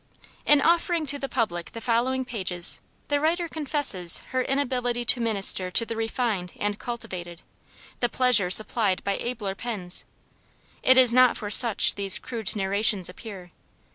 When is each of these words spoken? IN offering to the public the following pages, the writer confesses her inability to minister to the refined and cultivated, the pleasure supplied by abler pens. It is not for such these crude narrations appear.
IN 0.47 0.61
offering 0.61 1.05
to 1.05 1.19
the 1.19 1.29
public 1.29 1.73
the 1.73 1.79
following 1.79 2.25
pages, 2.25 2.79
the 3.09 3.19
writer 3.19 3.47
confesses 3.47 4.23
her 4.29 4.41
inability 4.41 5.05
to 5.05 5.19
minister 5.19 5.69
to 5.69 5.85
the 5.85 5.95
refined 5.95 6.53
and 6.59 6.79
cultivated, 6.79 7.43
the 7.99 8.09
pleasure 8.09 8.49
supplied 8.49 9.03
by 9.03 9.15
abler 9.17 9.53
pens. 9.53 10.03
It 10.81 10.97
is 10.97 11.13
not 11.13 11.37
for 11.37 11.51
such 11.51 11.93
these 11.93 12.17
crude 12.17 12.55
narrations 12.55 13.09
appear. 13.09 13.51